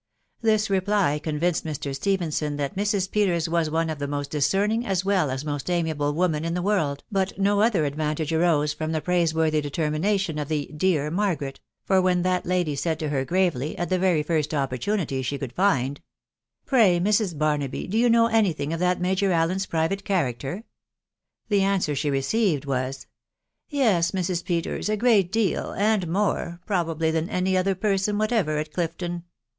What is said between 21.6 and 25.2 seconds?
answer she received was, —"Yea, Mrs. Peters, a